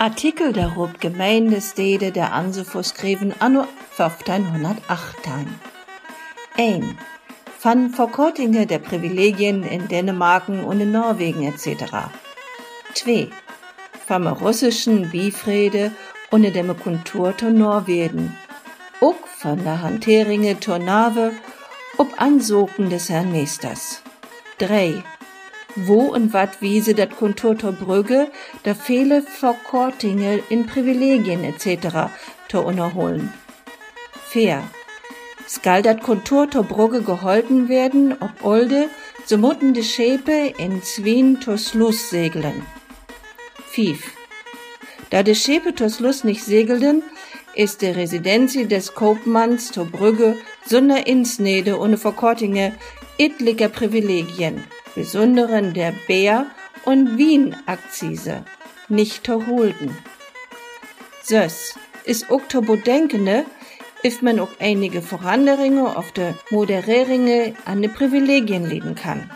[0.00, 3.64] Artikel darob Gemeindestede der Ansefus skriven anno
[3.98, 4.78] 1508.
[6.56, 6.84] 1.
[7.60, 12.10] Van Verkortinge der Privilegien in Dänemarken und in Norwegen etc.
[12.94, 13.28] 2.
[14.06, 15.90] Vom russischen Bifrede
[16.30, 18.38] und dem Kultur to Norwegen.
[19.00, 21.32] Ook von der Hanteringe Tornave
[21.96, 24.00] ob Ansoken des Herrn Meesters.
[24.58, 25.02] 3
[25.86, 28.28] wo und wat wiese dat Kontor Brügge,
[28.64, 32.10] da viele Verkortinge in Privilegien etc.
[32.48, 33.32] to unerholen.
[34.26, 34.62] Fair.
[35.46, 38.88] Skal dat Kontor Brügge geholten werden, ob olde,
[39.24, 42.62] so mutten de Schäpe in Zwien to Sluss segeln.
[43.70, 43.98] 5.
[45.10, 47.02] Da de Schäpe to Sluss nicht segelten,
[47.54, 52.74] ist die Residenzi des Kaufmanns to Brügge sonder Insnede ohne Verkortinge
[53.18, 54.64] etlicher Privilegien
[54.94, 56.46] besonderen der Bär-
[56.84, 58.44] und Wien-Akzise,
[58.88, 59.96] nicht Torholden.
[61.22, 63.44] Sös ist ook to bedenkende,
[64.02, 69.30] if man auch einige Veranderinge auf der Modereringe an de Privilegien legen kann.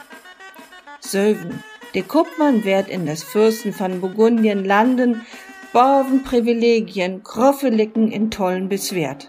[1.00, 1.62] Söven,
[1.94, 5.26] der Kuppmann wird in das Fürsten von Burgundien landen,
[5.72, 9.28] Borven Privilegien, Groffelicken in tollen Beswert.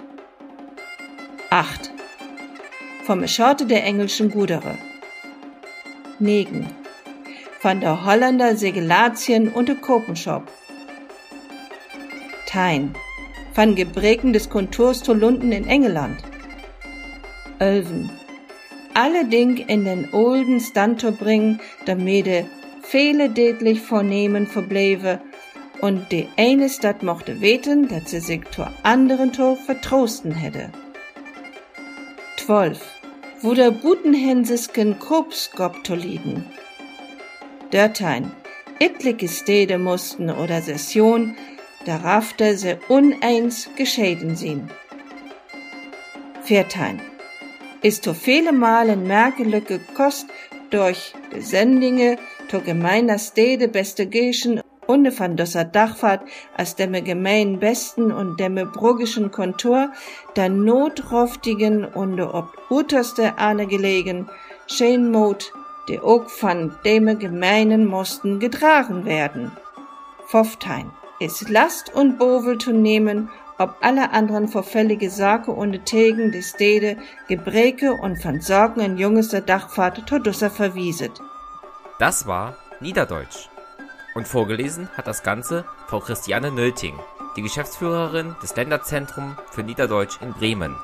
[1.50, 1.92] 8.
[3.06, 4.78] Vom Schorte der englischen Gudere.
[6.20, 6.68] Negen.
[7.62, 10.44] Van der Holländer Segelatien und de Kopenschop.
[12.46, 12.94] Tein.
[13.56, 16.24] Van Gebreken des Konturs to Lunden in England.
[17.60, 18.10] Ölven.
[18.94, 22.46] Alle Ding in den olden Stand bringen, damit de
[22.84, 25.20] viele tätlich vornehmen verblewe
[25.82, 30.70] und de eine Stadt mochte weten, dass sie sich zur anderen Tor vertrosten hätte.
[32.38, 33.03] 12
[33.44, 36.46] wo der Butenhensisken Kruppskop liegen.
[37.72, 38.32] Dörtein,
[38.80, 41.36] etliche Städte mussten oder Session,
[41.86, 44.72] daraufte se uneins geschäden sind.
[46.44, 47.02] Viertein,
[47.82, 50.28] ist to viele Malen merkelücke Kost
[50.70, 52.18] durch Sendinge
[52.50, 56.22] to gemeiner Städte beste Geschen ohne van dosser Dachfahrt
[56.58, 59.92] als demme gemein besten und demme brugischen Kontor
[60.36, 64.30] der notroftigen und ob unterste Ahne gelegen,
[64.68, 65.54] Schenmut,
[65.88, 69.52] de ook van demme gemeinen mussten getragen werden.
[70.26, 76.50] Foftein, ist Last und Bovel zu nehmen, ob alle anderen verfällige Sake und Tegen des
[76.52, 81.22] Stede Gebreke und von Sorgen ein junges der Dachfahrt Todusser verwieset.
[82.00, 83.53] Das war Niederdeutsch.
[84.16, 87.00] Und vorgelesen hat das Ganze Frau Christiane Nölting,
[87.36, 90.76] die Geschäftsführerin des Länderzentrum für Niederdeutsch in Bremen.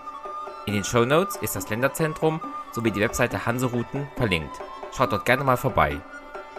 [0.65, 2.41] In den Show Notes ist das Länderzentrum
[2.71, 4.55] sowie die Webseite Hanserouten verlinkt.
[4.95, 5.99] Schaut dort gerne mal vorbei.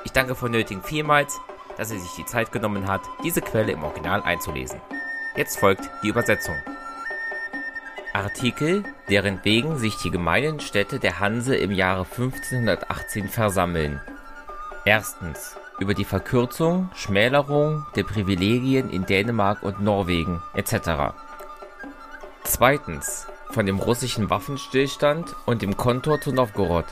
[0.04, 1.41] Ich danke Frau Nölting vielmals,
[1.76, 4.80] dass sie sich die Zeit genommen hat, diese Quelle im Original einzulesen.
[5.36, 6.56] Jetzt folgt die Übersetzung.
[8.12, 14.00] Artikel, deren wegen sich die gemeinen Städte der Hanse im Jahre 1518 versammeln.
[14.84, 21.14] Erstens über die Verkürzung, Schmälerung der Privilegien in Dänemark und Norwegen etc.
[22.44, 26.84] Zweitens von dem russischen Waffenstillstand und dem Kontor zu Novgorod.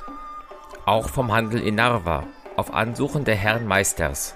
[0.87, 2.25] Auch vom Handel in Narva
[2.57, 4.35] auf Ansuchen der Herren Meisters.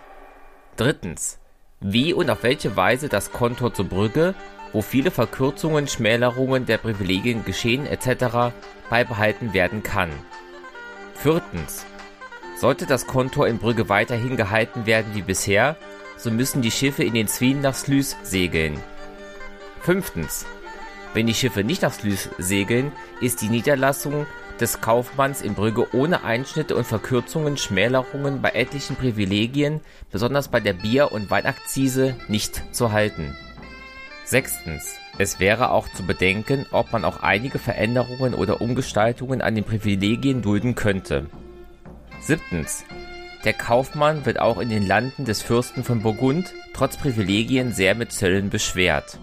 [0.77, 1.39] Drittens
[1.81, 4.35] wie und auf welche Weise das Kontor zur Brügge,
[4.73, 8.55] wo viele Verkürzungen, Schmälerungen der Privilegien geschehen etc.
[8.89, 10.11] beibehalten werden kann.
[11.15, 11.85] Viertens
[12.63, 15.75] sollte das Kontor in Brügge weiterhin gehalten werden wie bisher,
[16.17, 18.79] so müssen die Schiffe in den Zwien nach Sluis segeln.
[19.81, 20.47] Fünftens.
[21.13, 24.27] Wenn die Schiffe nicht nach Sluis segeln, ist die Niederlassung
[24.61, 29.81] des Kaufmanns in Brügge ohne Einschnitte und Verkürzungen, Schmälerungen bei etlichen Privilegien,
[30.13, 33.37] besonders bei der Bier- und Weinakzise, nicht zu halten.
[34.25, 34.95] Sechstens.
[35.19, 40.43] Es wäre auch zu bedenken, ob man auch einige Veränderungen oder Umgestaltungen an den Privilegien
[40.43, 41.27] dulden könnte.
[42.23, 42.85] Siebtens.
[43.45, 48.13] Der Kaufmann wird auch in den Landen des Fürsten von Burgund trotz Privilegien sehr mit
[48.13, 49.19] Zöllen beschwert.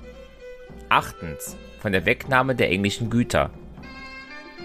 [0.90, 1.56] Achtens.
[1.80, 3.52] Von der Wegnahme der englischen Güter.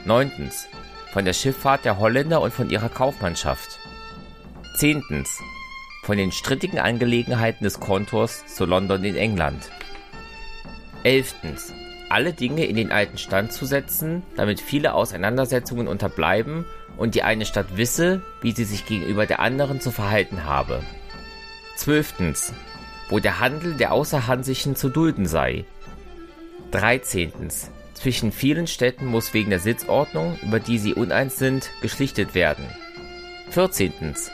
[0.05, 0.67] Neuntens.
[1.13, 3.79] Von der Schifffahrt der Holländer und von ihrer Kaufmannschaft.
[4.75, 5.41] Zehntens.
[6.03, 9.71] Von den strittigen Angelegenheiten des Kontors zu London in England.
[11.05, 11.73] Elftens.
[12.09, 16.65] Alle Dinge in den alten Stand zu setzen, damit viele Auseinandersetzungen unterbleiben
[16.97, 20.83] und die eine Stadt wisse, wie sie sich gegenüber der anderen zu verhalten habe.
[21.77, 22.53] Zwölftens,
[23.09, 25.65] wo der Handel der Außerhansischen zu dulden sei.
[26.71, 32.65] Dreizehntens, zwischen vielen Städten muss wegen der Sitzordnung, über die sie uneins sind, geschlichtet werden.
[33.51, 34.31] Vierzehntens,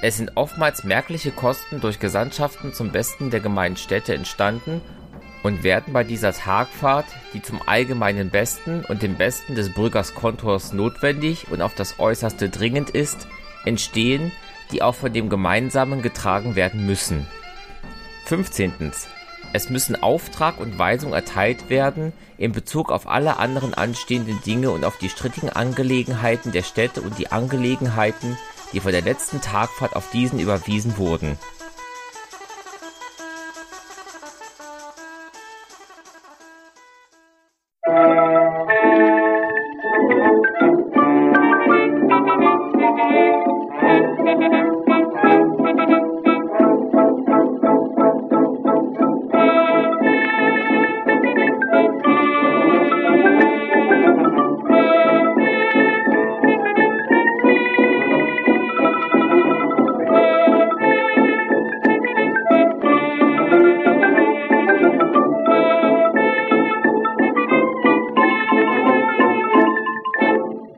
[0.00, 4.80] Es sind oftmals merkliche Kosten durch Gesandtschaften zum Besten der Gemeinstädte entstanden
[5.42, 10.72] und werden bei dieser Tagfahrt, die zum allgemeinen Besten und dem Besten des Bürgers Kontors
[10.72, 13.28] notwendig und auf das Äußerste dringend ist,
[13.64, 14.32] entstehen,
[14.72, 17.26] die auch von dem Gemeinsamen getragen werden müssen.
[18.26, 18.92] 15.
[19.54, 24.84] Es müssen Auftrag und Weisung erteilt werden in Bezug auf alle anderen anstehenden Dinge und
[24.84, 28.36] auf die strittigen Angelegenheiten der Städte und die Angelegenheiten,
[28.72, 31.38] die von der letzten Tagfahrt auf diesen überwiesen wurden.